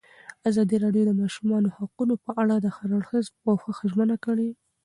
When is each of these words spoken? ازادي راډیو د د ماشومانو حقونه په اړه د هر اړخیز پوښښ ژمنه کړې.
ازادي 0.49 0.77
راډیو 0.83 1.03
د 1.07 1.07
د 1.13 1.17
ماشومانو 1.21 1.73
حقونه 1.77 2.13
په 2.25 2.31
اړه 2.41 2.55
د 2.59 2.67
هر 2.75 2.89
اړخیز 2.97 3.25
پوښښ 3.41 3.77
ژمنه 3.91 4.15
کړې. 4.25 4.49